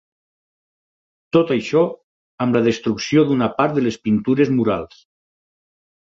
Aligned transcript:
Tot 1.35 1.51
això, 1.55 1.83
amb 2.45 2.57
la 2.57 2.61
destrucció 2.67 3.25
d'una 3.31 3.49
part 3.59 3.75
de 3.75 3.83
les 3.89 3.99
pintures 4.07 4.51
murals. 4.55 5.03